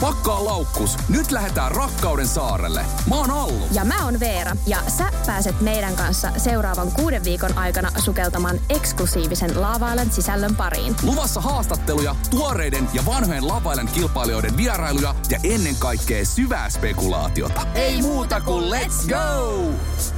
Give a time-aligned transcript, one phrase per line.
[0.00, 0.96] Pakkaa laukkus.
[1.08, 2.84] Nyt lähdetään rakkauden saarelle.
[3.08, 3.68] Mä oon Allu.
[3.72, 4.56] Ja mä oon Veera.
[4.66, 10.96] Ja sä pääset meidän kanssa seuraavan kuuden viikon aikana sukeltamaan eksklusiivisen Laavailen sisällön pariin.
[11.02, 17.66] Luvassa haastatteluja, tuoreiden ja vanhojen Lavailen kilpailijoiden vierailuja ja ennen kaikkea syvää spekulaatiota.
[17.74, 19.64] Ei muuta kuin let's go!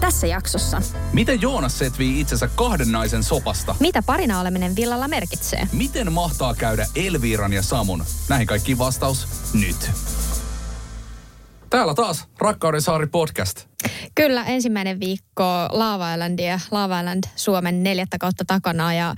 [0.01, 0.83] Tässä jaksossa.
[1.13, 3.75] Miten Joonas setvii itsensä kahden naisen sopasta?
[3.81, 5.69] Mitä parina oleminen villalla merkitsee?
[5.73, 8.05] Miten mahtaa käydä Elviiran ja Samun?
[8.29, 9.91] Näihin kaikki vastaus nyt.
[11.71, 13.67] Täällä taas Rakkauden saari podcast.
[14.15, 19.15] Kyllä, ensimmäinen viikko Lava Islandia, Lava Island Suomen neljättä kautta takana ja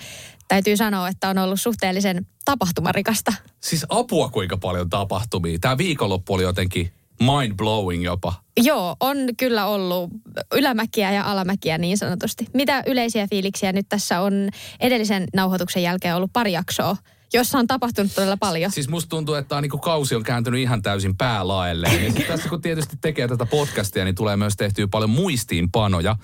[0.48, 3.32] täytyy sanoa, että on ollut suhteellisen tapahtumarikasta.
[3.60, 5.58] Siis apua kuinka paljon tapahtumia.
[5.58, 8.34] Tämä viikonloppu oli jotenkin mind blowing jopa.
[8.56, 10.10] Joo, on kyllä ollut
[10.54, 12.46] ylämäkiä ja alamäkiä niin sanotusti.
[12.54, 14.48] Mitä yleisiä fiiliksiä nyt tässä on
[14.80, 16.96] edellisen nauhoituksen jälkeen ollut pari jaksoa,
[17.34, 18.70] jossa on tapahtunut todella paljon.
[18.70, 21.88] Siis musta tuntuu, että niinku kausi on kääntynyt ihan täysin päälaelle.
[21.88, 26.16] Ja tässä kun tietysti tekee tätä podcastia, niin tulee myös tehtyä paljon muistiinpanoja.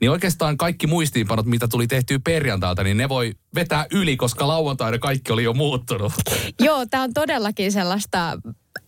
[0.00, 4.98] Niin oikeastaan kaikki muistiinpanot, mitä tuli tehtyä perjantailta, niin ne voi vetää yli, koska lauantaina
[4.98, 6.12] kaikki oli jo muuttunut.
[6.60, 8.38] Joo, tämä on todellakin sellaista,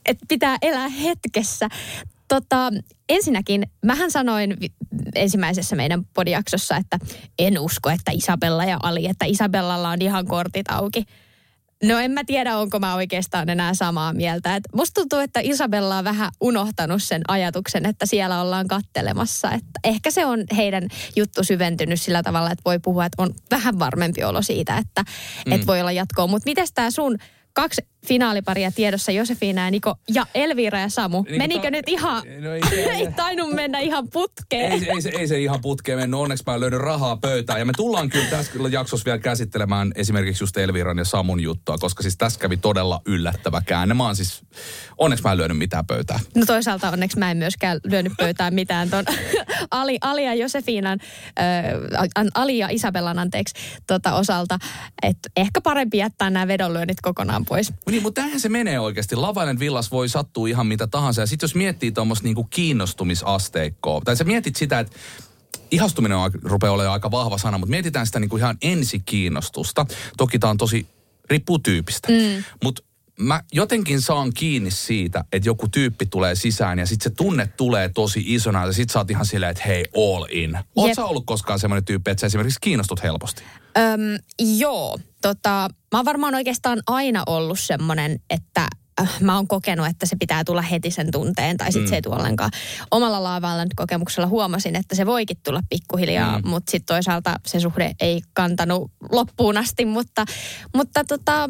[0.06, 1.68] että pitää elää hetkessä.
[2.28, 2.70] Tota,
[3.08, 4.56] ensinnäkin, mähän sanoin
[5.14, 6.98] ensimmäisessä meidän podiaksossa, että
[7.38, 11.04] en usko, että Isabella ja Ali, että Isabellalla on ihan kortit auki.
[11.82, 14.56] No en mä tiedä, onko mä oikeastaan enää samaa mieltä.
[14.56, 19.50] Et musta tuntuu, että Isabella on vähän unohtanut sen ajatuksen, että siellä ollaan kattelemassa.
[19.50, 23.78] Että ehkä se on heidän juttu syventynyt sillä tavalla, että voi puhua, että on vähän
[23.78, 25.04] varmempi olo siitä, että
[25.46, 25.52] mm.
[25.52, 26.26] et voi olla jatkoa.
[26.26, 27.18] Mutta miten tämä sun
[27.52, 31.22] kaksi finaaliparia tiedossa, Josefina ja Niko ja Elvira ja Samu.
[31.22, 34.72] Niin, Menikö ta- nyt ihan, no ei, ei, ei tainnut mennä ihan putkeen.
[34.72, 37.58] Ei, ei, se, ei se ihan putkeen mennyt, onneksi mä löydän rahaa pöytään.
[37.58, 42.02] Ja me tullaan kyllä tässä jaksossa vielä käsittelemään esimerkiksi just Elviran ja Samun juttua, koska
[42.02, 43.94] siis tässä kävi todella yllättävä käänne.
[43.94, 44.42] Mä oon siis,
[44.98, 46.20] onneksi mä en lyönyt mitään pöytää.
[46.34, 49.04] No toisaalta onneksi mä en myöskään lyönyt pöytään mitään ton
[49.70, 50.98] Ali, Ali ja Josefinan,
[51.40, 53.54] äh, Ali ja Isabellan anteeksi,
[53.86, 54.58] tota osalta.
[55.02, 57.72] Että ehkä parempi jättää nämä vedonlyönnit kokonaan pois.
[57.90, 59.16] Niin, mutta tähän se menee oikeasti.
[59.16, 61.20] Lavainen villas voi sattua ihan mitä tahansa.
[61.20, 64.96] Ja sitten jos miettii tuommoista niinku kiinnostumisasteikkoa, tai sä mietit sitä, että
[65.70, 69.86] ihastuminen on, rupeaa olemaan aika vahva sana, mutta mietitään sitä niinku ihan ensikiinnostusta.
[70.16, 70.86] Toki tämä on tosi,
[71.30, 72.08] riippuu tyypistä.
[72.08, 72.44] Mm.
[72.64, 72.82] Mutta
[73.20, 77.88] mä jotenkin saan kiinni siitä, että joku tyyppi tulee sisään ja sitten se tunne tulee
[77.88, 80.58] tosi isona ja sitten sä oot ihan silleen, että hei, all in.
[80.76, 83.42] Oot sä ollut koskaan semmoinen tyyppi, että sä esimerkiksi kiinnostut helposti?
[83.78, 84.18] Öm,
[84.58, 88.66] joo, tota, mä oon varmaan oikeastaan aina ollut semmoinen, että
[89.00, 91.88] äh, mä oon kokenut, että se pitää tulla heti sen tunteen, tai sitten mm.
[91.88, 92.50] se ei tule ollenkaan.
[92.90, 96.48] Omalla laavalla kokemuksella huomasin, että se voikin tulla pikkuhiljaa, mm.
[96.48, 100.24] mutta sitten toisaalta se suhde ei kantanut loppuun asti, mutta,
[100.74, 101.48] mutta tota,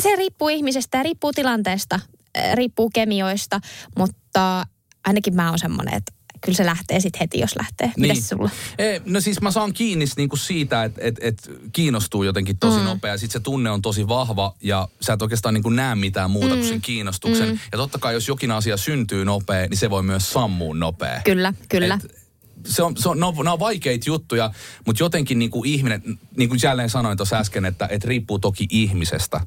[0.00, 2.00] se riippuu ihmisestä ja riippuu tilanteesta,
[2.38, 3.60] äh, riippuu kemioista,
[3.98, 4.66] mutta
[5.04, 7.92] ainakin mä oon semmoinen, että kyllä se lähtee sitten heti, jos lähtee.
[7.96, 8.12] Niin.
[8.12, 8.50] Mitäs sulla?
[8.78, 12.84] E, no siis mä saan kiinni niinku siitä, että et, et kiinnostuu jotenkin tosi mm.
[12.84, 13.18] nopea.
[13.18, 16.60] Sitten se tunne on tosi vahva ja sä et oikeastaan niinku näe mitään muuta mm.
[16.60, 17.48] kuin sen kiinnostuksen.
[17.48, 17.58] Mm.
[17.72, 21.20] Ja totta kai jos jokin asia syntyy nopea, niin se voi myös sammua nopea.
[21.24, 21.98] Kyllä, kyllä.
[22.04, 22.20] Et,
[22.66, 24.50] se on, se on, ne, on, ne on vaikeita juttuja,
[24.86, 26.02] mutta jotenkin niin kuin ihminen,
[26.36, 29.40] niin kuin jälleen sanoin tuossa äsken, että, että riippuu toki ihmisestä.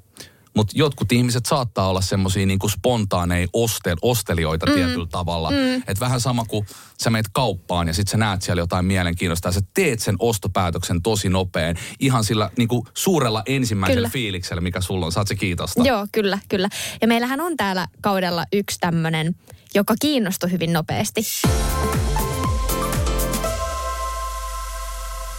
[0.56, 4.74] Mutta jotkut ihmiset saattaa olla semmoisia niinku spontaaneja ostel, ostelijoita mm.
[4.74, 5.52] tietyllä tavalla.
[5.52, 5.76] Mm.
[5.76, 6.66] Että vähän sama kuin
[7.04, 11.02] sä meet kauppaan ja sitten sä näet siellä jotain mielenkiintoista ja sä teet sen ostopäätöksen
[11.02, 11.76] tosi nopeen.
[12.00, 14.10] Ihan sillä niinku suurella ensimmäisellä kyllä.
[14.10, 15.12] fiiliksellä, mikä sulla on.
[15.12, 15.84] Saat se kiitosta?
[15.84, 16.70] Joo, kyllä, kyllä.
[17.02, 19.36] Ja meillähän on täällä kaudella yksi tämmöinen,
[19.76, 21.22] joka kiinnostui hyvin nopeasti.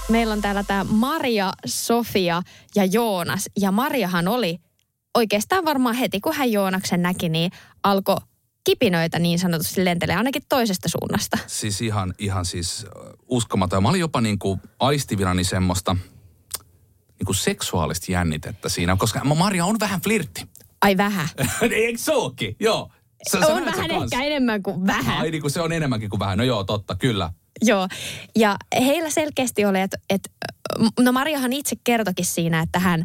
[0.08, 2.42] Meillä on täällä tämä Maria, Sofia
[2.76, 3.50] ja Joonas.
[3.60, 4.58] Ja Mariahan oli
[5.14, 7.50] oikeastaan varmaan heti, kun hän Joonaksen näki, niin
[7.82, 8.16] alkoi
[8.64, 11.38] kipinöitä niin sanotusti lentelee ainakin toisesta suunnasta.
[11.46, 12.86] Siis ihan, ihan siis
[13.26, 13.82] uskomaton.
[13.82, 15.96] Mä olin jopa niin kuin aistivinani semmoista
[17.18, 20.48] niin kuin seksuaalista jännitettä siinä, koska Maria on vähän flirtti.
[20.82, 21.28] Ai vähän?
[21.70, 22.56] Eikö se ookin?
[22.60, 22.90] Joo.
[23.30, 25.18] Sä, on sä vähän ehkä enemmän kuin vähän.
[25.18, 26.38] Ai niin kuin se on enemmänkin kuin vähän.
[26.38, 27.32] No joo, totta, kyllä.
[27.70, 27.88] Joo,
[28.36, 30.30] ja heillä selkeästi oli, että, että
[31.00, 33.04] no Mariahan itse kertokin siinä, että hän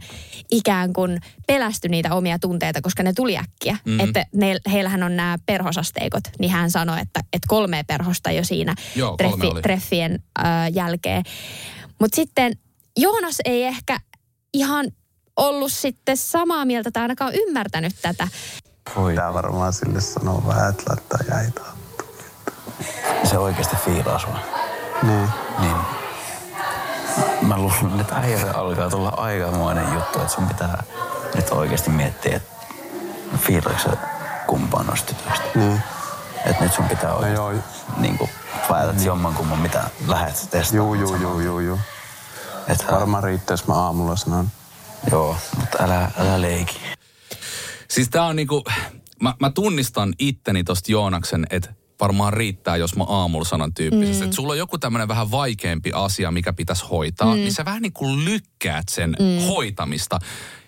[0.52, 3.78] ikään kuin pelästyi niitä omia tunteita, koska ne tuli äkkiä.
[3.86, 4.00] Mm-hmm.
[4.00, 8.76] Että ne, heillähän on nämä perhosasteikot, niin hän sanoi, että, että kolme perhosta jo siinä
[8.96, 11.24] Joo, treffi, treffien äh, jälkeen.
[12.00, 12.54] Mutta sitten
[12.98, 14.00] Joonas ei ehkä
[14.54, 14.92] ihan
[15.36, 18.28] ollut sitten samaa mieltä tai ainakaan ymmärtänyt tätä.
[18.96, 19.16] Voi.
[19.16, 21.79] Tämä varmaan sille sanoo vähän, että laittaa jäitä
[23.24, 24.40] se oikeasti fiilaa sua.
[25.04, 25.30] Niin.
[25.60, 25.76] Niin.
[27.42, 30.84] Mä luulen, että äijälle alkaa tulla aikamoinen juttu, että sun pitää
[31.36, 32.50] nyt oikeasti miettiä, että
[33.38, 33.98] fiilaako
[34.48, 35.46] kumpaan noista tytöistä.
[35.56, 35.82] Niin.
[36.46, 37.54] Että nyt sun pitää No oikeasti joo,
[37.98, 38.30] niin kuin
[38.70, 39.06] päätät niin.
[39.06, 41.00] jomman kumman, mitä lähdet testaamaan.
[41.00, 41.80] juu, juu, juu, juu, juu.
[42.68, 44.50] Et Varmaan riittää, jos mä aamulla sanon.
[45.12, 46.80] Joo, mutta älä, älä leiki.
[47.88, 48.64] Siis tää on niinku,
[49.22, 54.22] mä, mä tunnistan itteni tosta Joonaksen, että varmaan riittää, jos mä aamulla sanon tyyppisesti.
[54.22, 54.24] Mm.
[54.24, 57.40] Että sulla on joku tämmöinen vähän vaikeampi asia, mikä pitäisi hoitaa, mm.
[57.40, 59.48] niin sä vähän niin kuin lykkäät sen mm.
[59.48, 60.20] hoitamista.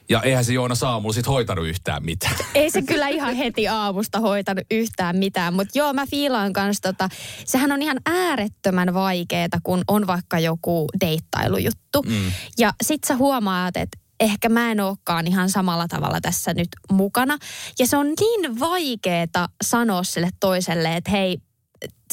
[0.10, 2.36] Ja eihän se Joonas aamulla sit hoitanut yhtään mitään.
[2.56, 7.10] Ei se kyllä ihan heti aamusta hoitanut yhtään mitään, mutta joo, mä fiilaan kanssa tota,
[7.46, 12.04] sehän on ihan äärettömän vaikeeta, kun on vaikka joku deittailujuttu.
[12.04, 12.32] Mm.
[12.58, 17.38] Ja sit sä huomaat, että ehkä mä en olekaan ihan samalla tavalla tässä nyt mukana.
[17.80, 21.38] Ja se on niin vaikeeta sanoa sille toiselle, että hei,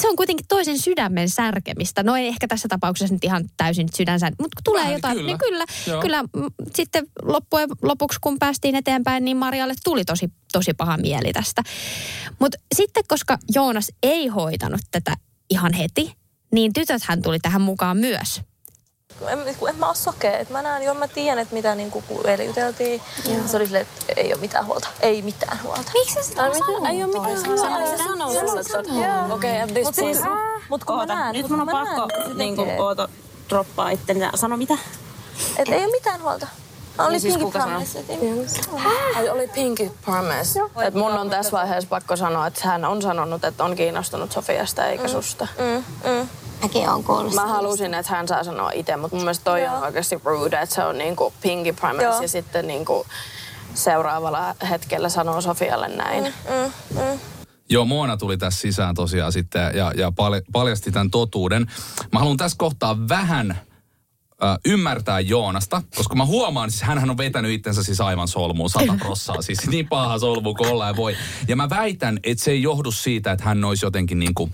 [0.01, 2.03] se on kuitenkin toisen sydämen särkemistä.
[2.03, 5.27] No ei ehkä tässä tapauksessa nyt ihan täysin sydänsä, mutta kun tulee Vähän, jotain, kyllä.
[5.27, 6.03] niin kyllä, Joo.
[6.03, 11.33] kyllä mm, sitten loppujen lopuksi, kun päästiin eteenpäin, niin Marialle tuli tosi, tosi paha mieli
[11.33, 11.63] tästä.
[12.39, 15.15] Mutta sitten, koska Joonas ei hoitanut tätä
[15.51, 16.13] ihan heti,
[16.53, 18.41] niin tytöthän tuli tähän mukaan myös.
[19.29, 20.39] En, kun en mä oo sokea.
[20.39, 23.03] Et mä näen, jo mä tiedän, että mitä niin kun eilen juteltiin.
[23.47, 24.89] Se oli silleen, että ei ole mitään huolta.
[25.01, 25.91] Ei mitään huolta.
[25.95, 27.97] Miksi sä sitä sanonut Ei oo mitään huolta.
[27.97, 28.47] Se sanoo Joo.
[28.47, 29.35] sulle, että Joo.
[29.35, 30.17] okei, okay, Mut siis...
[30.17, 30.29] siis-
[30.69, 33.09] mut kun mä näen, nyt kun mun on mä näen, pakko niinku, oota,
[33.49, 34.21] droppaa itteni.
[34.35, 34.75] Sano mitä?
[35.57, 36.47] Et ei ole mitään huolta.
[36.99, 37.59] Mä olin Niin siis Pinky?
[37.59, 38.61] Promise.
[39.17, 40.61] Ai oli Pinky Promise.
[40.87, 44.87] Et mun on tässä vaiheessa pakko sanoa, että hän on sanonut, että on kiinnostunut Sofiasta
[44.87, 45.49] eikä susta.
[45.59, 46.29] Mm, mm.
[46.63, 49.83] Mäkin oon kuullut Mä halusin, että hän saa sanoa itse, mutta mun mielestä toi on
[49.83, 52.23] oikeasti rude, että se on niinku Pinky Promise Joo.
[52.23, 53.07] ja sitten niinku
[53.75, 56.25] seuraavalla hetkellä sanoo Sofialle näin.
[56.25, 57.19] Mm, mm.
[57.69, 61.67] Joo, Moona tuli tässä sisään tosiaan sitten ja, ja palj- paljasti tämän totuuden.
[62.13, 63.61] Mä haluan tässä kohtaa vähän
[64.43, 68.97] äh, ymmärtää Joonasta, koska mä huomaan, siis hänhän on vetänyt itsensä siis aivan solmuun sata
[68.99, 71.17] prossaa, siis niin paha solmu kuin ollaan voi.
[71.49, 74.53] Ja mä väitän, että se ei johdu siitä, että hän olisi jotenkin niin kuin,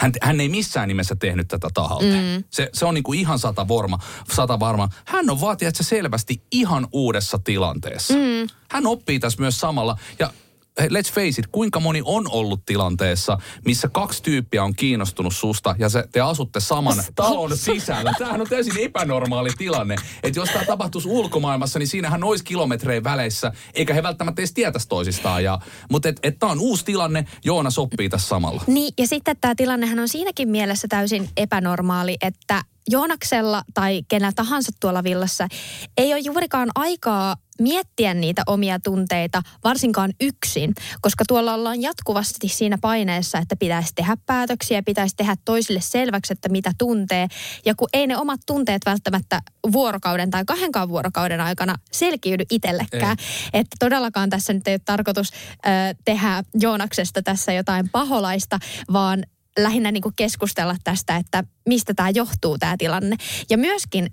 [0.00, 2.04] hän, hän ei missään nimessä tehnyt tätä tahalta.
[2.04, 2.44] Mm.
[2.50, 3.98] Se, se on niin kuin ihan sata, vorma,
[4.32, 4.88] sata varma.
[5.04, 8.14] Hän on vaatia, että se selvästi ihan uudessa tilanteessa.
[8.14, 8.48] Mm.
[8.70, 9.98] Hän oppii tässä myös samalla.
[10.18, 10.32] Ja
[10.80, 15.88] let's face it, kuinka moni on ollut tilanteessa, missä kaksi tyyppiä on kiinnostunut susta ja
[15.88, 18.12] se, te asutte saman talon sisällä.
[18.18, 19.96] Tämähän on täysin epänormaali tilanne.
[20.22, 24.88] Että jos tämä tapahtuisi ulkomaailmassa, niin siinähän olisi kilometrein väleissä, eikä he välttämättä edes tietäisi
[24.88, 25.44] toisistaan.
[25.44, 25.58] Ja,
[25.90, 28.62] mutta että et tämä on uusi tilanne, Joona sopii tässä samalla.
[28.66, 34.72] Niin, ja sitten tämä tilannehan on siinäkin mielessä täysin epänormaali, että Joonaksella tai kenellä tahansa
[34.80, 35.48] tuolla villassa
[35.96, 42.78] ei ole juurikaan aikaa miettiä niitä omia tunteita, varsinkaan yksin, koska tuolla ollaan jatkuvasti siinä
[42.78, 47.28] paineessa, että pitäisi tehdä päätöksiä, pitäisi tehdä toisille selväksi, että mitä tuntee.
[47.64, 49.42] Ja kun ei ne omat tunteet välttämättä
[49.72, 53.16] vuorokauden tai kahdenkaan vuorokauden aikana selkiydy itsellekään.
[53.52, 55.68] Että todellakaan tässä nyt ei ole tarkoitus ö,
[56.04, 58.58] tehdä Joonaksesta tässä jotain paholaista,
[58.92, 59.24] vaan
[59.58, 63.16] lähinnä niin kuin keskustella tästä, että mistä tämä johtuu tämä tilanne.
[63.50, 64.04] Ja myöskin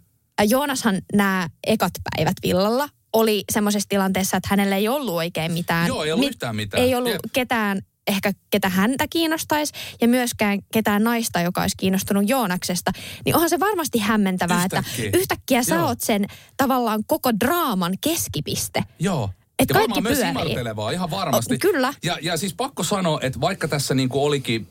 [0.41, 5.87] äh, Joonashan nämä ekat päivät villalla oli semmoisessa tilanteessa, että hänellä ei ollut oikein mitään.
[5.87, 6.83] Joo, ei ollut yhtään mitään.
[6.83, 7.21] Ei ollut Jep.
[7.33, 12.91] ketään ehkä ketä häntä kiinnostaisi ja myöskään ketään naista, joka olisi kiinnostunut Joonaksesta,
[13.25, 15.05] niin onhan se varmasti hämmentävää, Yhtäkkiä.
[15.05, 15.85] että yhtäkkiä sä Joo.
[15.87, 16.25] oot sen
[16.57, 18.83] tavallaan koko draaman keskipiste.
[18.99, 19.29] Joo.
[19.59, 20.31] Et ja kaikki varmaan myös pyörii.
[20.31, 21.55] imartelevaa, ihan varmasti.
[21.55, 21.93] O, kyllä.
[22.03, 24.67] Ja, ja siis pakko sanoa, että vaikka tässä niinku olikin,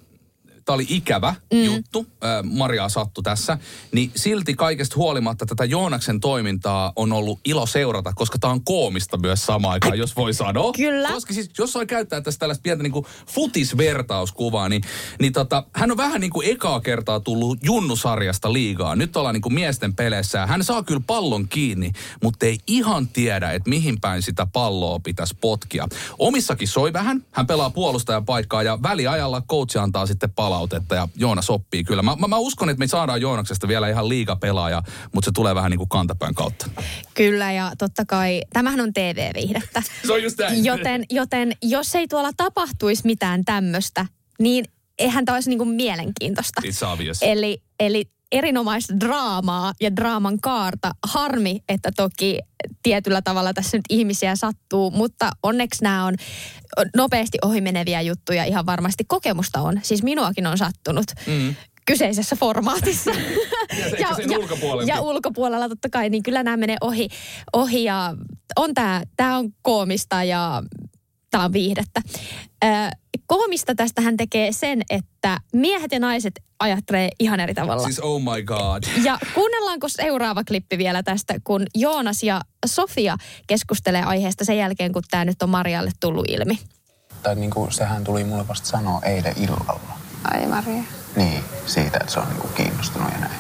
[0.69, 1.65] tämä oli ikävä mm.
[1.65, 2.07] juttu,
[2.45, 3.59] Maria sattu tässä,
[3.93, 9.17] niin silti kaikesta huolimatta tätä Joonaksen toimintaa on ollut ilo seurata, koska tämä on koomista
[9.17, 10.73] myös samaan aikaan, jos voi sanoa.
[10.73, 11.09] Kyllä.
[11.09, 14.83] Koska siis, jos sai käyttää tästä tällaista pientä niinku futisvertauskuvaa, niin,
[15.21, 18.97] niin tota, hän on vähän niin kuin ekaa kertaa tullut junnusarjasta liigaa.
[18.97, 20.47] Nyt ollaan niin kuin miesten peleissä.
[20.47, 25.37] Hän saa kyllä pallon kiinni, mutta ei ihan tiedä, että mihin päin sitä palloa pitäisi
[25.41, 25.89] potkia.
[26.19, 27.25] Omissakin soi vähän.
[27.33, 32.03] Hän pelaa puolustajan paikkaa ja väliajalla coach antaa sitten palautetta ja Joonas oppii kyllä.
[32.03, 34.83] Mä, mä, mä uskon, että me saadaan Joonaksesta vielä ihan liiga pelaaja,
[35.15, 36.71] mutta se tulee vähän niin kuin kantapään kautta.
[37.15, 39.83] Kyllä ja totta kai, tämähän on TV-viihdettä.
[40.07, 40.65] Se on just näin.
[40.65, 44.07] Joten, joten jos ei tuolla tapahtuisi mitään tämmöistä,
[44.39, 44.65] niin
[44.99, 46.63] eihän tämä olisi niinku mielenkiintoista.
[46.65, 47.19] It's obvious.
[47.23, 50.91] Eli, eli erinomaista draamaa ja draaman kaarta.
[51.07, 52.39] Harmi, että toki
[52.83, 56.15] tietyllä tavalla tässä nyt ihmisiä sattuu, mutta onneksi nämä on
[56.97, 58.45] nopeasti ohimeneviä juttuja.
[58.45, 59.81] Ihan varmasti kokemusta on.
[59.83, 61.07] Siis minuakin on sattunut.
[61.27, 61.55] Mm.
[61.87, 63.11] kyseisessä formaatissa.
[63.79, 64.95] Ja ehkä sen ulkopuolellakin.
[64.95, 67.09] Ja ulkopuolella totta kai, niin kyllä nämä menee ohi,
[67.53, 68.15] ohi ja
[68.57, 70.63] on tämä, tämä on koomista ja
[71.31, 72.01] tämä on viihdettä.
[72.65, 72.69] Ö,
[73.27, 77.83] koomista tästä hän tekee sen, että miehet ja naiset ajattelee ihan eri tavalla.
[77.83, 78.83] Siis oh my god.
[79.05, 83.17] Ja kuunnellaanko seuraava klippi vielä tästä, kun Joonas ja Sofia
[83.47, 86.59] keskustelee aiheesta sen jälkeen, kun tämä nyt on Marialle tullut ilmi.
[87.23, 89.99] tai niinku, sehän tuli mulle vasta sanoa eilen illalla.
[90.25, 90.83] Ai Maria.
[91.17, 93.33] Niin, siitä, että se on niinku kiinnostunut ja näin.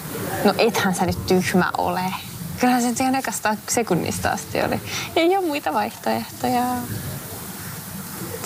[0.44, 2.00] No ethän sä nyt tyhmä ole.
[2.60, 4.80] Kyllähän se ihan ekasta sekunnista asti oli.
[5.16, 6.64] Ei ole muita vaihtoehtoja.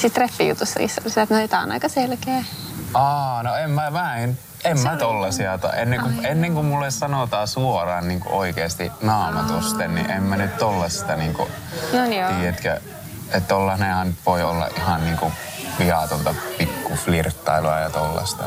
[0.02, 2.44] Sitten treffijutussa se, että no tää on aika selkeä.
[2.94, 5.58] Aa, no en mä, mä en, en mä tollasia.
[5.76, 10.58] Ennen kuin, ennen kuin mulle sanotaan suoraan niin kuin oikeasti naamatusten, niin en mä nyt
[10.58, 11.48] tollaista niin kuin,
[11.92, 12.80] No niin tiedätkö,
[13.26, 15.32] että tollanenhan voi olla ihan niin kuin
[15.78, 18.44] viatonta pikku flirttailua ja tollasta.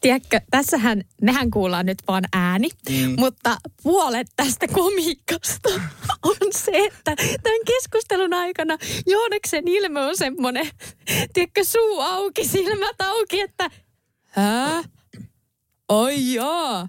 [0.00, 3.14] Tiedätkö, tässähän, mehän kuullaan nyt vaan ääni, mm.
[3.18, 5.68] mutta puolet tästä komiikasta
[6.30, 10.70] on se, että tämän keskustelun aikana Jooneksen ilme on semmoinen,
[11.32, 13.70] tiedätkö, suu auki, silmät auki, että
[14.24, 14.82] hää?
[15.88, 16.88] Ai jaa,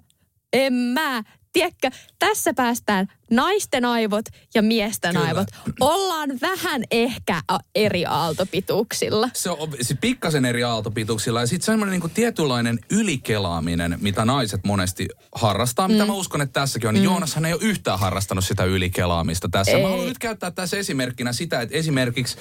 [0.53, 1.23] en mä.
[1.53, 5.27] Tiedätkö, tässä päästään naisten aivot ja miesten Kyllä.
[5.27, 5.47] aivot.
[5.79, 7.41] Ollaan vähän ehkä
[7.75, 9.29] eri aaltopituuksilla.
[9.33, 15.07] Se on siis pikkasen eri aaltopituuksilla ja sitten semmoinen niinku tietynlainen ylikelaaminen, mitä naiset monesti
[15.35, 16.93] harrastaa, mitä mä uskon, että tässäkin on.
[16.93, 19.71] Niin Joonashan ei ole yhtään harrastanut sitä ylikelaamista tässä.
[19.71, 19.83] Mä Ei.
[19.83, 22.37] haluan nyt käyttää tässä esimerkkinä sitä, että esimerkiksi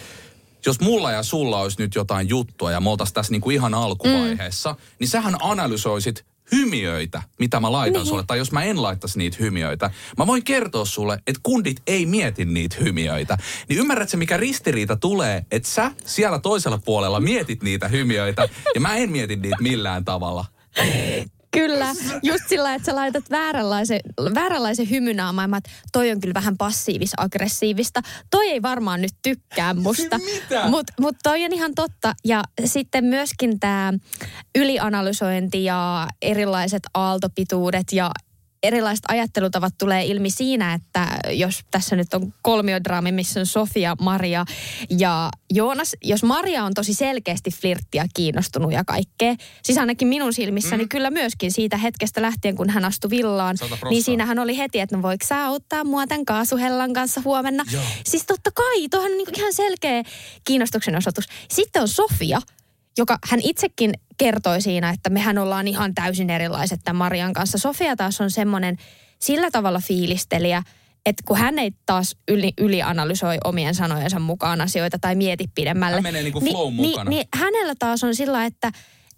[0.67, 4.73] jos mulla ja sulla olisi nyt jotain juttua ja me oltaisiin tässä niinku ihan alkuvaiheessa,
[4.73, 4.79] mm.
[4.99, 8.09] niin sähän analysoisit hymiöitä, mitä mä laitan niin.
[8.09, 9.91] sulle, tai jos mä en laittaisi niitä hymiöitä.
[10.19, 13.39] Mä voin kertoa sulle, että kundit ei mieti niitä hymiöitä.
[13.69, 18.97] Niin ymmärrätkö, mikä ristiriita tulee, että sä siellä toisella puolella mietit niitä hymiöitä, ja mä
[18.97, 20.45] en mieti niitä millään tavalla.
[21.51, 24.01] Kyllä, just sillä, että sä laitat vääränlaisen,
[24.35, 28.01] vääränlaisen hymynaamaan, että toi on kyllä vähän passiivis-aggressiivista.
[28.31, 30.19] Toi ei varmaan nyt tykkää musta.
[30.71, 32.15] Mutta mut toi on ihan totta.
[32.25, 33.93] Ja sitten myöskin tämä
[34.59, 38.11] ylianalysointi ja erilaiset aaltopituudet ja
[38.67, 44.45] erilaiset ajattelutavat tulee ilmi siinä, että jos tässä nyt on kolmiodraami, missä on Sofia, Maria
[44.99, 45.97] ja Joonas.
[46.05, 50.89] Jos Maria on tosi selkeästi flirttiä, kiinnostunut ja kaikkea, siis ainakin minun silmissäni mm.
[50.89, 53.57] kyllä myöskin siitä hetkestä lähtien, kun hän astui villaan,
[53.91, 57.65] niin siinähän oli heti, että no voiko sä auttaa mua tämän kaasuhellan kanssa huomenna.
[57.73, 57.83] Joo.
[58.05, 60.03] Siis totta kai, tuohan on niinku ihan selkeä
[60.45, 61.25] kiinnostuksen osoitus.
[61.51, 62.41] Sitten on Sofia,
[62.99, 67.59] joka hän itsekin kertoi siinä, että mehän ollaan ihan täysin erilaiset tämän Marian kanssa.
[67.59, 68.77] Sofia taas on semmoinen
[69.19, 70.63] sillä tavalla fiilistelijä,
[71.07, 75.97] että kun hän ei taas yli, ylianalysoi omien sanojensa mukaan asioita tai mieti pidemmälle.
[75.97, 77.11] Hän menee niinku flown niin, mukana.
[77.11, 78.73] Niin, niin hänellä taas on sillä, että,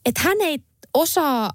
[0.06, 0.58] että hän ei
[0.94, 1.50] osaa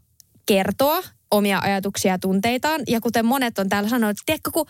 [0.45, 1.01] kertoa
[1.31, 2.81] omia ajatuksia ja tunteitaan.
[2.87, 4.65] Ja kuten monet on täällä sanonut, että tiedätkö, kun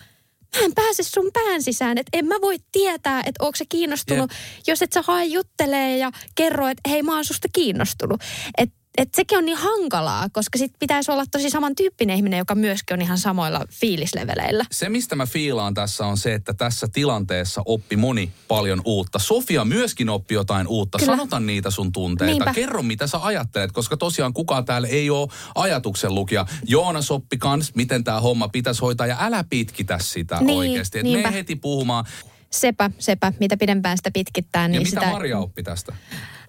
[0.54, 4.30] mä en pääse sun pään sisään, että en mä voi tietää, että onko se kiinnostunut,
[4.66, 8.20] jos et sä hae juttelee ja kerro, että hei mä oon susta kiinnostunut.
[8.58, 12.94] Että et sekin on niin hankalaa, koska sit pitäisi olla tosi samantyyppinen ihminen, joka myöskin
[12.94, 14.64] on ihan samoilla fiilisleveleillä.
[14.70, 19.18] Se, mistä mä fiilaan tässä on se, että tässä tilanteessa oppi moni paljon uutta.
[19.18, 20.98] Sofia myöskin oppi jotain uutta.
[20.98, 21.12] Kyllä.
[21.12, 22.32] Sanota niitä sun tunteita.
[22.32, 22.52] Niinpä.
[22.54, 26.46] Kerro, mitä sä ajattelet, koska tosiaan kukaan täällä ei ole ajatuksen lukija.
[26.66, 30.98] Joonas oppi kans, miten tämä homma pitäisi hoitaa ja älä pitkitä sitä Niin, oikeasti.
[30.98, 31.30] Et niinpä.
[31.30, 32.04] me heti puhumaan.
[32.50, 35.00] Sepä, sepä, mitä pidempään sitä pitkittää, niin Ja sitä...
[35.00, 35.92] mitä Maria oppi tästä?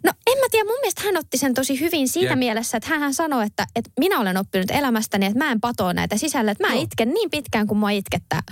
[0.06, 2.40] No en mä tiedä, mun mielestä hän otti sen tosi hyvin siinä Jep.
[2.40, 6.18] mielessä, että hän sanoi, että, että minä olen oppinut elämästäni, että mä en patoa näitä
[6.18, 6.84] sisällä, että mä Joo.
[6.84, 8.44] itken niin pitkään kuin mua itkettää.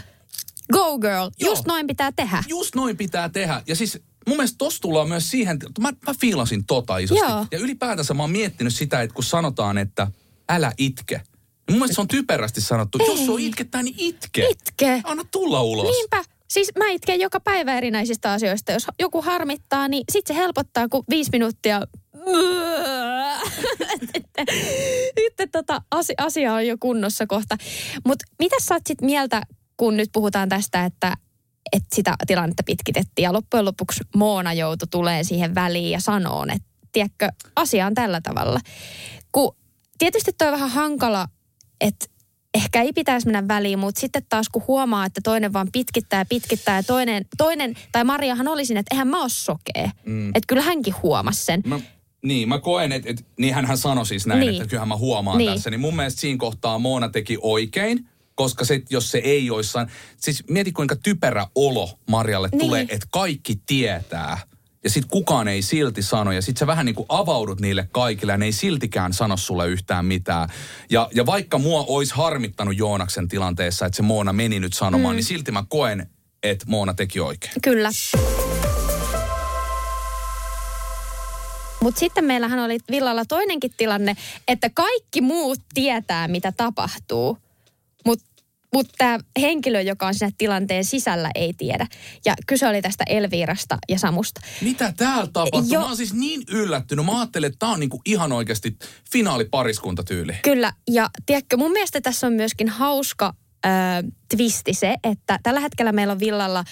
[0.73, 1.51] Go girl, Joo.
[1.51, 2.43] just noin pitää tehdä.
[2.47, 3.61] Just noin pitää tehdä.
[3.67, 7.25] Ja siis mun mielestä tossa tullaan myös siihen, että mä, mä fiilasin tota isosti.
[7.25, 7.45] Joo.
[7.51, 10.07] Ja ylipäätänsä mä oon miettinyt sitä, että kun sanotaan, että
[10.49, 11.15] älä itke.
[11.15, 11.23] Niin
[11.69, 12.97] mun mielestä se on typerästi sanottu.
[13.07, 13.29] Jos Ei.
[13.29, 14.47] on itkettää, niin itke.
[14.49, 15.01] Itke.
[15.03, 15.85] Anna tulla ulos.
[15.85, 16.23] Niinpä.
[16.49, 18.71] Siis mä itken joka päivä erinäisistä asioista.
[18.71, 21.81] Jos joku harmittaa, niin sit se helpottaa, kun viisi minuuttia...
[25.19, 27.57] Sitten tota, asia, asia on jo kunnossa kohta.
[28.05, 29.41] Mutta mitä sä oot sit mieltä,
[29.77, 31.17] kun nyt puhutaan tästä, että,
[31.73, 36.67] että sitä tilannetta pitkitettiin ja loppujen lopuksi Moona joutui tulee siihen väliin ja sanoo, että
[36.91, 38.59] tiedätkö, asia on tällä tavalla.
[39.31, 39.55] Kun
[39.97, 41.27] tietysti toi on vähän hankala,
[41.81, 42.05] että
[42.53, 46.25] ehkä ei pitäisi mennä väliin, mutta sitten taas kun huomaa, että toinen vaan pitkittää ja
[46.25, 49.91] pitkittää ja toinen, toinen tai Mariahan oli siinä, että eihän mä oo sokea.
[50.05, 50.27] Mm.
[50.29, 51.61] Että kyllä hänkin huomasi sen.
[51.65, 51.79] Mä,
[52.25, 54.53] niin, mä koen, että et, niin hän sanoi siis näin, Niin.
[54.55, 55.53] että kyllähän mä huomaan Niin.
[55.53, 55.69] tässä.
[55.69, 59.71] Niin mun mielestä siinä kohtaa Moona teki oikein, koska se, jos se ei olisi...
[59.71, 62.59] san- Siis mieti kuinka typerä olo Marjalle Niin.
[62.59, 64.37] tulee, että kaikki tietää.
[64.83, 66.31] Ja sit kukaan ei silti sano.
[66.31, 69.67] Ja sit sä vähän niin kuin avaudut niille kaikille ja ne ei siltikään sano sulle
[69.67, 70.49] yhtään mitään.
[70.89, 75.17] Ja, ja vaikka mua olisi harmittanut Joonaksen tilanteessa, että se Moona meni nyt sanomaan, mm.
[75.17, 76.09] niin silti mä koen,
[76.43, 77.53] että Moona teki oikein.
[77.63, 77.89] Kyllä.
[81.79, 84.15] Mutta sitten meillähän oli villalla toinenkin tilanne,
[84.47, 87.37] että kaikki muut tietää, mitä tapahtuu.
[88.73, 91.87] Mutta tämä henkilö, joka on siinä tilanteen sisällä, ei tiedä.
[92.25, 94.41] Ja kyse oli tästä Elviirasta ja Samusta.
[94.61, 95.73] Mitä täällä tapahtuu?
[95.73, 97.05] Jo- Mä oon siis niin yllättynyt.
[97.05, 98.77] Mä ajattelin, että tää on niinku ihan oikeasti
[99.11, 100.33] finaalipariskuntatyyli.
[100.41, 103.33] Kyllä, ja tiedätkö, mun mielestä tässä on myöskin hauska
[103.65, 103.71] äh,
[104.35, 106.63] twisti se, että tällä hetkellä meillä on villalla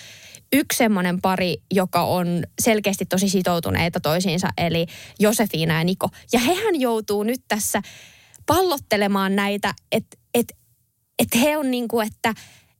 [0.53, 4.86] yksi semmoinen pari, joka on selkeästi tosi sitoutuneita toisiinsa, eli
[5.20, 6.10] Josefina ja Niko.
[6.34, 7.81] Ja hehän joutuu nyt tässä
[8.46, 10.17] pallottelemaan näitä, että
[11.22, 12.34] et, et he on niin kuin, että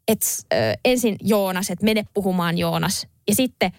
[0.07, 0.21] et,
[0.53, 0.55] ö,
[0.86, 3.07] ensin Joonas, että mene puhumaan Joonas.
[3.27, 3.71] Ja sitten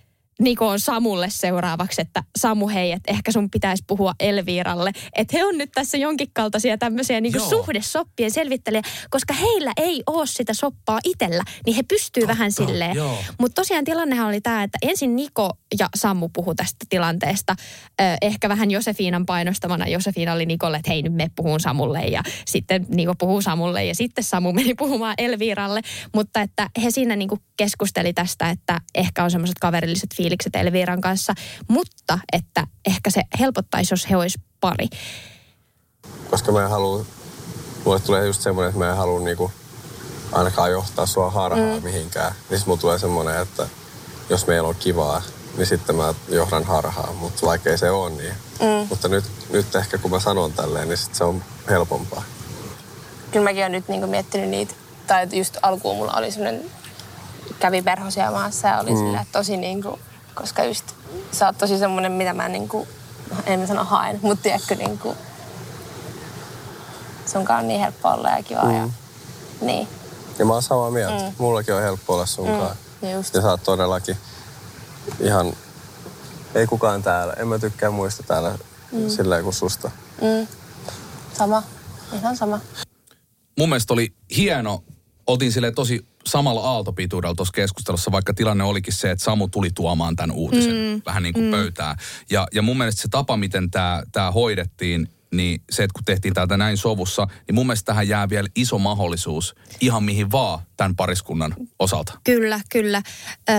[0.43, 4.93] Niko on Samulle seuraavaksi, että Samu hei, että ehkä sun pitäisi puhua Elviiralle.
[5.17, 7.49] Että he on nyt tässä jonkin kaltaisia tämmöisiä niin Joo.
[7.49, 12.97] suhdesoppien selvittelijä, koska heillä ei ole sitä soppaa itellä, niin he pystyy vähän silleen.
[13.39, 17.57] Mutta tosiaan tilannehan oli tämä, että ensin Niko ja Sammu puhu tästä tilanteesta.
[18.23, 19.89] Ehkä vähän Josefiinan painostamana.
[19.89, 22.01] Josefiina oli Nikolle, että hei nyt me puhun Samulle.
[22.01, 25.81] Ja sitten Niko puhuu Samulle ja sitten Samu meni puhumaan Elviiralle.
[26.15, 31.35] Mutta että he siinä niinku keskusteli tästä, että ehkä on semmoiset kaverilliset fiilikset Elviiran kanssa.
[31.69, 34.89] Mutta että ehkä se helpottaisi, jos he olisi pari.
[36.31, 37.05] koska mä en halua,
[37.85, 39.53] mulle tulee just semmoinen, että mä en halua niinku
[40.33, 41.85] ainakaan johtaa sua harhaan mm.
[41.85, 42.35] mihinkään.
[42.51, 43.69] Niin sit mulla tulee semmoinen, että
[44.31, 45.23] jos meillä on kivaa,
[45.57, 47.17] niin sitten mä johdan harhaan.
[47.17, 48.35] Mutta vaikka ei se ole niin.
[48.61, 48.87] Mm.
[48.89, 52.23] Mutta nyt, nyt ehkä kun mä sanon tälleen, niin sit se on helpompaa.
[53.31, 54.75] Kyllä mäkin olen nyt niinku miettinyt niitä,
[55.07, 56.71] tai just alkuun mulla oli semmoinen,
[57.59, 58.97] kävi perhosia maassa ja oli mm.
[58.97, 59.99] sillä, että tosi niinku,
[60.35, 60.85] koska just
[61.33, 62.89] sä oot tosi semmoinen, mitä mä niinku,
[63.47, 65.17] en mä sano haen, mutta tiedätkö niinku,
[67.27, 68.77] sunkaan on niin helppo olla ja kiva mm.
[68.77, 68.89] ja
[69.61, 69.89] niin.
[70.39, 71.25] Ja mä oon samaa mieltä.
[71.25, 71.33] Mm.
[71.39, 72.77] Mullakin on helppo olla sunkaan.
[73.03, 73.35] Mm, just.
[73.35, 74.17] Ja sä oot todellakin
[75.21, 75.53] ihan...
[76.55, 77.33] Ei kukaan täällä.
[77.33, 78.59] En mä tykkää muista täällä
[78.93, 79.09] mm.
[79.09, 79.91] sillä kuin susta.
[80.21, 80.47] Mm.
[81.33, 81.63] Sama,
[82.13, 82.61] ihan sama.
[83.59, 84.85] mun mielestä oli hieno,
[85.27, 90.17] oltiin sille tosi samalla aaltopituudella tuossa keskustelussa, vaikka tilanne olikin se, että Samu tuli tuomaan
[90.17, 91.03] tämän uutisen mm.
[91.07, 91.51] vähän niin kuin mm.
[91.51, 91.97] pöytään.
[92.31, 96.35] Ja, ja mun mielestä se tapa, miten tämä tämä hoidettiin, niin se, että kun tehtiin
[96.35, 100.97] täältä näin sovussa, niin mun mielestä tähän jää vielä iso mahdollisuus ihan mihin vaan tämän
[100.97, 102.21] pariskunnan osalta.
[102.25, 103.03] Kyllä, kyllä.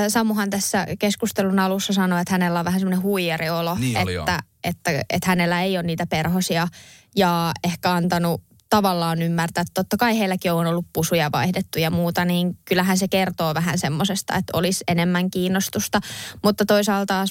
[0.08, 4.92] Samuhan tässä keskustelun alussa sanoi, että hänellä on vähän semmoinen huijariolo, Niin oli, että, että,
[5.10, 6.68] että hänellä ei ole niitä perhosia
[7.16, 8.42] ja ehkä antanut
[8.76, 13.08] tavallaan ymmärtää, että totta kai heilläkin on ollut pusuja vaihdettu ja muuta, niin kyllähän se
[13.08, 16.00] kertoo vähän semmoisesta, että olisi enemmän kiinnostusta.
[16.44, 17.26] Mutta toisaalta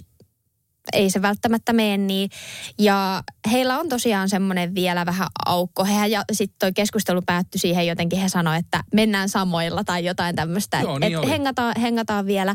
[0.92, 2.30] ei se välttämättä mene niin.
[2.78, 5.84] Ja heillä on tosiaan semmoinen vielä vähän aukko.
[5.84, 10.36] Hehän ja sitten toi keskustelu päättyi siihen jotenkin, he sanoivat, että mennään samoilla tai jotain
[10.36, 10.80] tämmöistä.
[10.80, 12.54] Joo, niin et hengataan, hengataan vielä.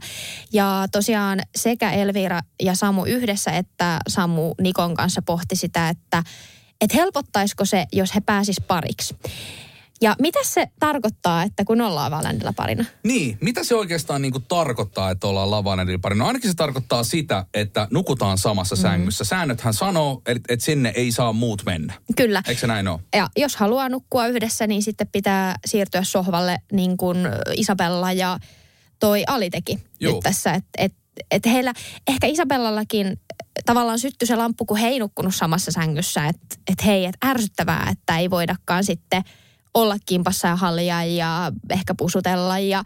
[0.53, 6.23] Ja tosiaan sekä Elvira ja Samu yhdessä, että Samu Nikon kanssa pohti sitä, että
[6.81, 9.15] et helpottaisiko se, jos he pääsis pariksi.
[10.01, 12.85] Ja mitä se tarkoittaa, että kun ollaan Valandilla parina?
[13.03, 16.15] Niin, mitä se oikeastaan niin kuin tarkoittaa, että ollaan Lavanedin pari?
[16.15, 18.81] No ainakin se tarkoittaa sitä, että nukutaan samassa mm.
[18.81, 19.23] sängyssä.
[19.23, 21.93] Säännöthän sanoo, että että sinne ei saa muut mennä.
[22.15, 22.43] Kyllä.
[22.47, 22.99] Eikö se näin ole?
[23.15, 27.17] Ja jos haluaa nukkua yhdessä, niin sitten pitää siirtyä sohvalle niin kuin
[27.55, 28.39] Isabella ja
[28.99, 30.13] toi Ali teki Juu.
[30.13, 30.53] nyt tässä.
[30.53, 30.93] Että et,
[31.31, 31.73] et heillä,
[32.07, 33.19] ehkä Isabellallakin
[33.65, 36.27] tavallaan syttyi se lamppu, kun he ei nukkunut samassa sängyssä.
[36.27, 39.23] Että et hei, että ärsyttävää, että ei voidakaan sitten
[39.73, 42.83] olla kimpassa ja hallia ja ehkä pusutella ja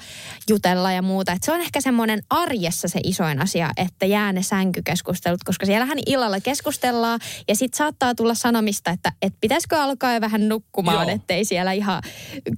[0.50, 1.32] jutella ja muuta.
[1.32, 5.98] Et se on ehkä semmoinen arjessa se isoin asia, että jää ne sänkykeskustelut, koska siellähän
[6.06, 11.16] illalla keskustellaan ja sitten saattaa tulla sanomista, että et pitäisikö alkaa jo vähän nukkumaan, Joo.
[11.16, 12.04] ettei siellä ihan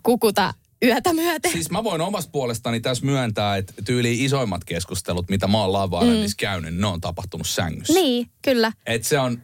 [0.04, 0.54] kukuta
[0.84, 1.52] yötä myöten.
[1.52, 6.36] Siis mä voin omasta puolestani tässä myöntää, että tyyli isoimmat keskustelut, mitä mä oon Lavanedissa
[6.36, 6.40] mm.
[6.40, 7.94] käynyt, ne on tapahtunut sängyssä.
[7.94, 8.72] Niin, kyllä.
[8.86, 9.42] Et se on,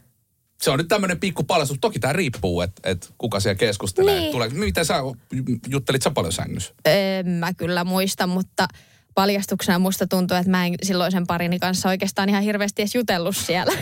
[0.61, 1.77] se on nyt tämmöinen pikku paljastus.
[1.81, 4.19] Toki tämä riippuu, että et kuka siellä keskustelee.
[4.19, 4.31] Niin.
[4.31, 4.95] Tulee, miten sä
[5.67, 6.73] juttelit sä paljon sängyssä?
[6.85, 8.67] En mä kyllä muista, mutta
[9.15, 13.73] paljastuksena musta tuntuu, että mä en silloisen parini kanssa oikeastaan ihan hirveästi edes jutellut siellä.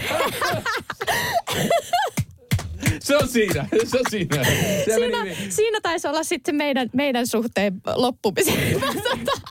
[3.00, 4.44] Se on siinä, se on siinä.
[4.44, 8.54] Se, siinä, meni, siinä taisi olla sitten meidän, meidän suhteen loppumisen.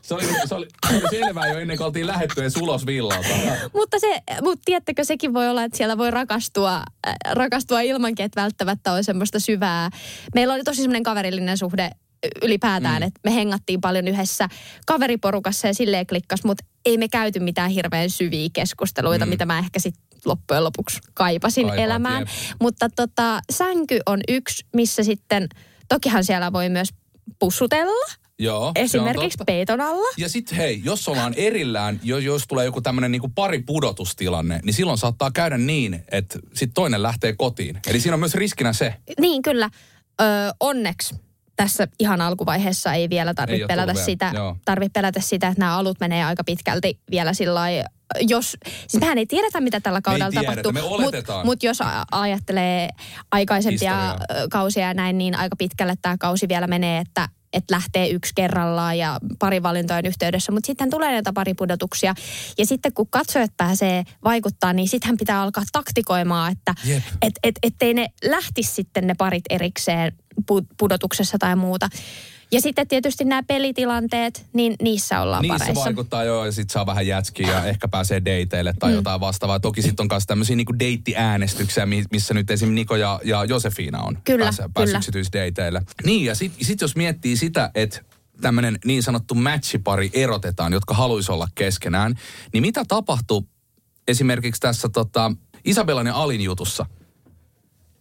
[0.03, 3.29] se, oli, se, oli, se oli selvää jo ennen kuin oltiin lähetty edes ulos villalta.
[3.75, 8.43] mutta, se, mutta tiedättekö, sekin voi olla, että siellä voi rakastua, äh, rakastua ilmankin, että
[8.43, 9.91] välttämättä on semmoista syvää.
[10.35, 11.91] Meillä oli tosi semmoinen kaverillinen suhde
[12.43, 13.07] ylipäätään, mm.
[13.07, 14.49] että me hengattiin paljon yhdessä
[14.87, 19.31] kaveriporukassa ja silleen klikkas, mutta ei me käyty mitään hirveän syviä keskusteluita, mm.
[19.31, 22.21] mitä mä ehkä sitten loppujen lopuksi kaipasin Kaipaat, elämään.
[22.21, 22.29] jep.
[22.61, 25.49] Mutta tota, sänky on yksi, missä sitten,
[25.89, 26.89] tokihan siellä voi myös
[27.39, 30.09] pussutella, Joo, esimerkiksi peiton alla.
[30.17, 34.75] Ja sitten hei, jos ollaan erillään, jos, jos tulee joku tämmöinen niinku pari pudotustilanne, niin
[34.75, 37.81] silloin saattaa käydä niin, että sitten toinen lähtee kotiin.
[37.87, 38.95] Eli siinä on myös riskinä se.
[39.21, 39.71] Niin, kyllä.
[40.21, 40.25] Ö,
[40.61, 41.15] onneksi
[41.57, 44.33] tässä ihan alkuvaiheessa ei vielä tarvitse pelätä vielä, sitä,
[44.65, 47.89] tarvitse pelätä sitä, että nämä alut menee aika pitkälti vielä sillä lailla,
[48.21, 48.57] jos,
[48.89, 51.01] siis mehän ei tiedetä, mitä tällä kaudella tiedetä, tapahtuu.
[51.01, 51.79] Mutta mut jos
[52.13, 52.89] ajattelee
[53.31, 54.43] aikaisempia Historiaa.
[54.43, 58.33] ö, kausia ja näin, niin aika pitkälle tämä kausi vielä menee, että että lähtee yksi
[58.35, 62.15] kerrallaan ja pari valintojen yhteydessä, mutta sitten tulee näitä pari pudotuksia.
[62.59, 66.75] Ja sitten kun katsojat pääsee vaikuttaa, niin sittenhän pitää alkaa taktikoimaan, että
[67.23, 70.13] et, et, ettei ne lähtisi sitten ne parit erikseen
[70.53, 71.89] pu- pudotuksessa tai muuta.
[72.53, 75.85] Ja sitten tietysti nämä pelitilanteet, niin niissä ollaan Niissä pareissa.
[75.85, 78.97] vaikuttaa joo, ja sit saa vähän jätskiä ja ehkä pääsee dateille tai mm.
[78.97, 79.61] jotain vastaavaa.
[79.61, 82.75] Toki sitten on myös tämmöisiä niinku deittiäänestyksiä, mi- missä nyt esim.
[82.75, 84.99] Niko ja, ja Josefina on Kyllä, päässyt pääs kyllä.
[84.99, 85.83] yksityisdateille.
[86.05, 88.01] Niin, ja sitten sit jos miettii sitä, että
[88.41, 92.15] tämmöinen niin sanottu matchipari erotetaan, jotka haluaisi olla keskenään,
[92.53, 93.49] niin mitä tapahtuu
[94.09, 95.33] esimerkiksi tässä tota,
[95.65, 96.87] Isabellan ja Alin jutussa?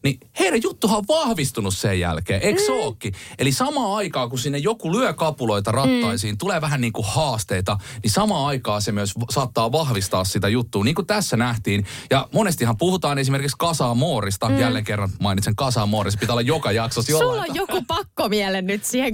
[0.06, 2.74] Niin heidän juttuhan on vahvistunut sen jälkeen, eikö mm.
[2.74, 3.13] ookin?
[3.39, 6.38] Eli samaan aikaan, kun sinne joku lyö kapuloita rattaisiin, mm.
[6.38, 10.96] tulee vähän niin kuin haasteita, niin samaan aikaan se myös saattaa vahvistaa sitä juttua, niin
[10.96, 11.86] kuin tässä nähtiin.
[12.10, 14.60] Ja monestihan puhutaan esimerkiksi Kasa Moorista, mm.
[14.60, 18.86] jälleen kerran mainitsen Kasa Moorista, pitää olla joka jaksossa Sulla jollain on joku pakkomiele nyt
[18.86, 19.13] siihen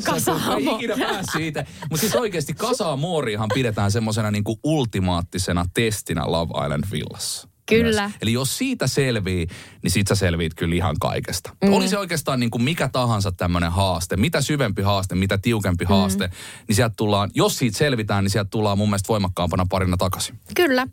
[0.76, 1.66] ikinä pääse siitä.
[1.82, 7.51] Mutta siis oikeasti Kasa Moorihan pidetään semmoisena niinku ultimaattisena testinä Love Island villassa.
[7.76, 8.02] Kyllä.
[8.02, 8.18] Myös.
[8.22, 9.48] Eli jos siitä selvii,
[9.84, 11.56] niin sit sä selviit kyllä ihan kaikesta.
[11.64, 11.74] Mm.
[11.74, 15.90] Oli se oikeastaan niin kuin mikä tahansa tämmöinen haaste, mitä syvempi haaste, mitä tiukempi mm.
[15.90, 16.30] haaste,
[16.68, 20.40] niin sieltä tullaan, jos siitä selvitään, niin sieltä tullaan mun mielestä voimakkaampana parina takaisin.
[20.56, 20.88] Kyllä.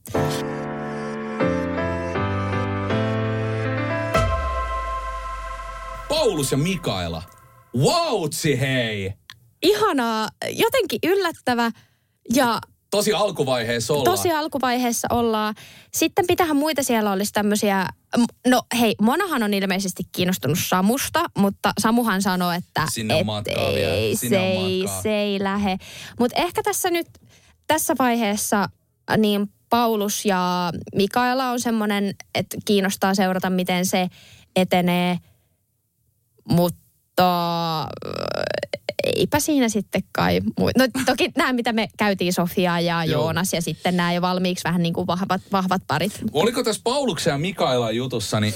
[6.09, 7.23] Paulus ja Mikaela.
[7.77, 9.13] Wautsi hei!
[9.63, 11.71] Ihanaa, jotenkin yllättävä
[12.35, 14.17] ja Tosi alkuvaiheessa ollaan.
[14.17, 15.55] tosi alkuvaiheessa ollaan.
[15.95, 17.87] Sitten pitähän muita siellä olisi tämmöisiä,
[18.47, 23.73] no hei, Monahan on ilmeisesti kiinnostunut Samusta, mutta Samuhan sanoi, että Sinne on et matkaa
[23.75, 25.03] vielä, ei, sinne se, on ei, matkaa.
[25.03, 25.79] se ei lähe.
[26.21, 27.07] Mutta ehkä tässä nyt,
[27.67, 28.69] tässä vaiheessa
[29.17, 34.09] niin Paulus ja Mikaela on semmoinen, että kiinnostaa seurata, miten se
[34.57, 35.19] etenee.
[36.49, 37.89] Mutta
[39.05, 40.71] eipä siinä sitten kai muu.
[40.79, 43.23] No toki nämä, mitä me käytiin, Sofia ja Joo.
[43.23, 46.21] Joonas ja sitten nämä jo valmiiksi vähän niin kuin vahvat, vahvat parit.
[46.33, 48.55] Oliko tässä Pauluksen ja Mikaelan jutussa, niin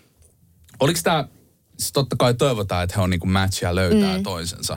[0.80, 1.28] oliko tämä,
[1.78, 4.22] siis totta kai toivotaan, että he on niinku match ja löytää mm.
[4.22, 4.76] toisensa.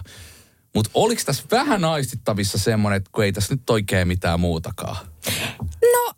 [0.76, 4.98] Mutta oliko tässä vähän aistittavissa semmoinen, että kun ei tässä nyt oikein mitään muutakaan?
[5.82, 6.14] No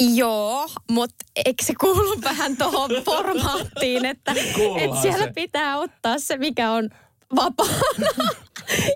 [0.00, 5.32] Joo, mutta eikö se kuulu vähän tuohon formaattiin, että, Kuuluuhan että siellä se.
[5.32, 6.90] pitää ottaa se, mikä on
[7.36, 8.30] vapaana.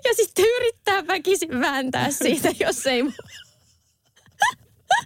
[0.05, 3.03] Ja sitten yrittää väkisin vääntää siitä, jos ei...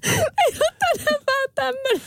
[0.04, 2.02] Ei ole tänään vähän tämmöinen.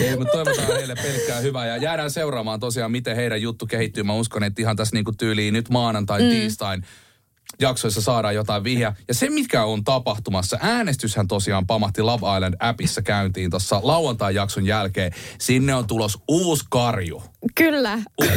[0.00, 4.02] Ei, mutta toivotaan heille pelkkää hyvää ja jäädään seuraamaan tosiaan, miten heidän juttu kehittyy.
[4.02, 6.30] Mä uskon, että ihan tässä niinku tyyliin nyt maanantai, mm.
[6.30, 6.84] tiistain
[7.60, 8.94] jaksoissa saadaan jotain vihjaa.
[9.08, 15.12] Ja se, mikä on tapahtumassa, äänestyshän tosiaan pamahti Love Island-appissa käyntiin tuossa lauantai-jakson jälkeen.
[15.38, 17.22] Sinne on tulos uusi karju.
[17.54, 17.98] Kyllä.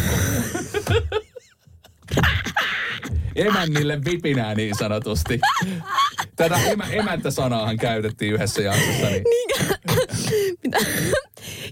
[3.35, 5.39] Emännille vipinää niin sanotusti.
[6.35, 9.05] Tätä emä, emäntä-sanaahan käytettiin yhdessä jaksossa.
[9.05, 9.23] Niin.
[10.63, 10.77] Mitä?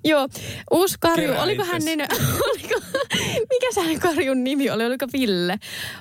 [0.03, 0.27] Joo,
[0.71, 1.27] uusi Karju.
[1.27, 2.01] Kerää Oliko hän niin,
[2.49, 2.81] oliko,
[3.49, 4.85] mikä se hänen Karjun nimi oli?
[4.85, 5.57] Oliko Ville?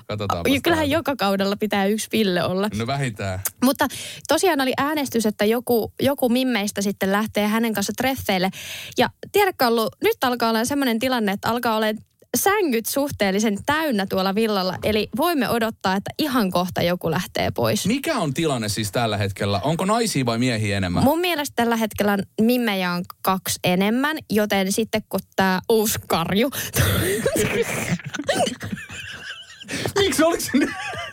[0.08, 0.44] Katsotaan.
[0.62, 2.68] Kyllähän joka kaudella pitää yksi Ville olla.
[2.78, 3.40] No vähintään.
[3.64, 3.88] Mutta
[4.28, 8.50] tosiaan oli äänestys, että joku, joku mimmeistä sitten lähtee hänen kanssa treffeille.
[8.98, 11.86] Ja tiedätkö ollut, nyt alkaa olla semmoinen tilanne, että alkaa olla
[12.36, 14.74] sängyt suhteellisen täynnä tuolla villalla.
[14.84, 17.86] Eli voimme odottaa, että ihan kohta joku lähtee pois.
[17.86, 19.60] Mikä on tilanne siis tällä hetkellä?
[19.60, 21.04] Onko naisia vai miehiä enemmän?
[21.04, 26.50] Mun mielestä tällä hetkellä mimmejä on kaksi enemmän, joten sitten kun tämä uusi karju...
[29.98, 30.50] Miksi oliko se?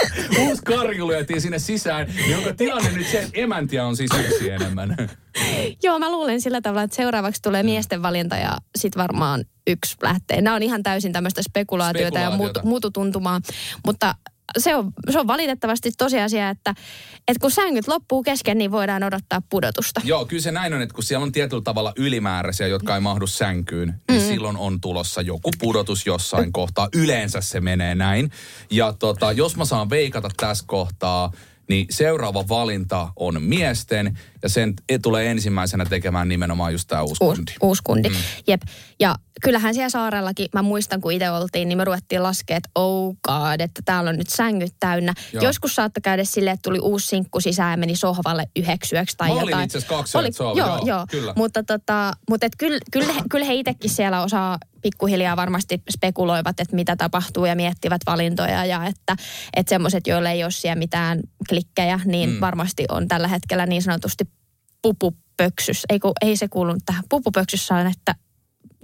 [0.48, 4.96] Uusi karju lyötiin sinne sisään, jonka tilanne nyt se, että emäntiä on siis yksi enemmän.
[5.82, 10.40] Joo, mä luulen sillä tavalla, että seuraavaksi tulee miesten valinta ja sit varmaan yksi lähtee.
[10.40, 12.60] Nämä on ihan täysin tämmöistä spekulaatiota, ja Spekulaatiota.
[12.62, 13.40] muut, mututuntumaa,
[13.86, 14.14] mutta
[14.58, 16.74] se on, se on valitettavasti tosiasia, että,
[17.28, 20.00] että kun sängyt loppuu kesken, niin voidaan odottaa pudotusta.
[20.04, 23.26] Joo, kyllä se näin on, että kun siellä on tietyllä tavalla ylimääräisiä, jotka ei mahdu
[23.26, 24.28] sänkyyn, niin mm.
[24.28, 26.88] silloin on tulossa joku pudotus jossain kohtaa.
[26.94, 28.30] Yleensä se menee näin.
[28.70, 31.32] Ja tota, jos mä saan veikata tässä kohtaa,
[31.68, 37.24] niin seuraava valinta on miesten, ja sen e- tulee ensimmäisenä tekemään nimenomaan just tämä uusi
[37.24, 37.52] Uus, kundi.
[37.62, 38.08] uusi kundi.
[38.08, 38.14] Mm.
[38.46, 38.62] Jep.
[39.00, 43.16] Ja kyllähän siellä saarellakin, mä muistan kun itse oltiin, niin me ruvettiin laskea, että oh
[43.28, 45.14] god, että täällä on nyt sängyt täynnä.
[45.32, 45.44] Joo.
[45.44, 49.28] Joskus saattoi käydä silleen, että tuli uusi sinkku sisään ja meni sohvalle yhdeksi yöksi tai
[49.28, 49.64] Mä olin jotain.
[49.64, 51.06] itse asiassa kaksi sohvalla, joo, joo, joo.
[51.10, 51.32] kyllä.
[51.36, 56.60] Mutta tota, mutta et kyllä, kyllä, he, kyllä he itsekin siellä osaa pikkuhiljaa varmasti spekuloivat,
[56.60, 59.16] että mitä tapahtuu ja miettivät valintoja ja että,
[59.56, 62.40] että semmoiset, joille ei ole siellä mitään klikkejä, niin mm.
[62.40, 64.24] varmasti on tällä hetkellä niin sanotusti
[64.86, 65.82] pupupöksys.
[65.88, 67.04] Ei, kun, ei se kuulu tähän.
[67.08, 68.14] Pupupöksyssä on, että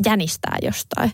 [0.05, 1.13] jänistää jostain.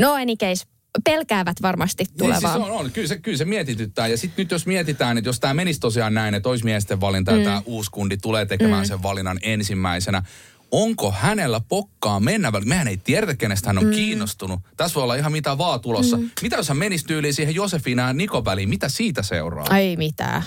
[0.00, 0.64] No any case,
[1.04, 2.40] pelkäävät varmasti tulevaa.
[2.40, 2.90] Niin, siis on, on.
[2.90, 4.06] Kyllä, se, kyllä se mietityttää.
[4.06, 7.32] Ja sitten nyt jos mietitään, että jos tämä menisi tosiaan näin, että olisi miesten valinta
[7.32, 7.38] mm.
[7.38, 8.88] ja tämä uusi kundi tulee tekemään mm.
[8.88, 10.22] sen valinnan ensimmäisenä,
[10.70, 12.68] onko hänellä pokkaa mennä väliin?
[12.68, 13.90] Mehän ei tiedetä, kenestä hän on mm.
[13.90, 14.60] kiinnostunut.
[14.76, 16.16] Tässä voi olla ihan mitä vaan tulossa.
[16.16, 16.30] Mm.
[16.42, 18.68] Mitä jos hän menisi tyyliin siihen Josefina ja Nikon väliin?
[18.68, 19.76] Mitä siitä seuraa?
[19.76, 20.42] Ei mitään.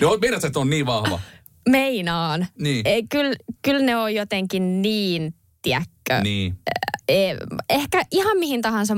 [0.00, 1.20] no, meidät, että on niin vahva.
[1.70, 2.46] Meinaan.
[2.58, 2.82] Niin.
[2.84, 6.58] Ei, kyllä, kyllä ne on jotenkin niin, tiedätkö, Niin.
[7.08, 7.36] eh,
[7.70, 8.94] ehkä ihan mihin tahansa,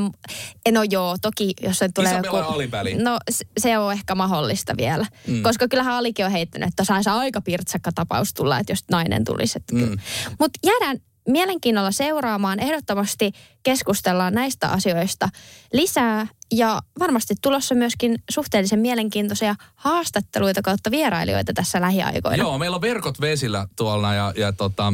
[0.73, 2.95] no joo, toki jos se tulee aliväli.
[2.95, 3.19] No
[3.59, 5.35] se on ehkä mahdollista vielä, Mm.
[5.35, 5.43] mm.
[5.43, 9.59] koska kyllähän Alikin on heittänyt, että saisi aika pirtsakka tapaus tulla, että jos nainen tulisi.
[9.73, 9.99] Mm.
[10.41, 15.29] Mutta jäädään mielenkiinnolla seuraamaan, ehdottomasti keskustellaan näistä asioista
[15.73, 22.43] lisää ja varmasti tulossa myöskin suhteellisen mielenkiintoisia haastatteluita kautta vierailijoita tässä lähiaikoina.
[22.43, 24.93] Joo, meillä on verkot vesillä tuolla ja, ja tota,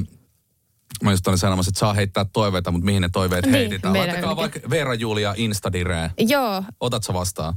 [1.03, 3.99] mä just olin sanomassa, että saa heittää toiveita, mutta mihin ne toiveet Niin, heitetään.
[3.99, 6.11] Laittakaa vaikka Veera Julia Instadireen.
[6.19, 7.55] Joo, Otatko vastaan?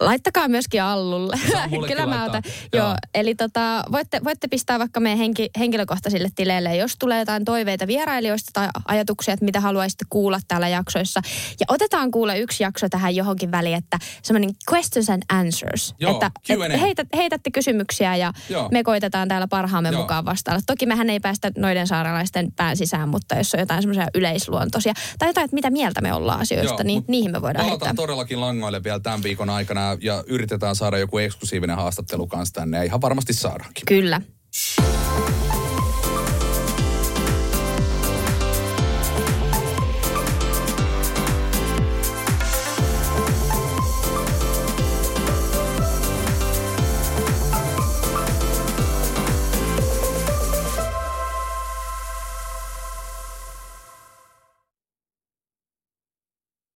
[0.00, 1.36] Laittakaa myöskin Allulle.
[1.88, 2.42] Kyllä mä otan.
[2.72, 2.86] Joo.
[2.86, 2.96] Joo.
[3.14, 8.50] Eli tota, voitte, voitte pistää vaikka meidän henki, henkilökohtaisille tileille, jos tulee jotain toiveita vierailijoista
[8.52, 11.20] tai ajatuksia, että mitä haluaisitte kuulla täällä jaksoissa.
[11.60, 15.94] Ja otetaan kuule yksi jakso tähän johonkin väliin, että semmoinen questions and answers.
[16.00, 16.66] Joo, että Q&A.
[16.66, 18.68] että heität, heitätte kysymyksiä ja Joo.
[18.72, 20.00] me koitetaan täällä parhaamme Joo.
[20.00, 20.60] mukaan vastailla.
[20.66, 25.28] Toki mehän ei päästä noiden saarelaisten pään sisään, mutta jos on jotain semmoisia yleisluontoisia tai
[25.28, 27.94] jotain, että mitä mieltä me ollaan asioista, Joo, niin niihin me voidaan heittää.
[27.94, 32.82] todellakin langoille vielä tämän viikon aikana ja yritetään saada joku eksklusiivinen haastattelu kanssa tänne ja
[32.82, 33.82] ihan varmasti saadaankin.
[33.86, 34.20] Kyllä.